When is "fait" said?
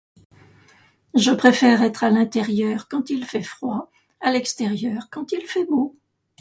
3.23-3.43, 5.45-5.65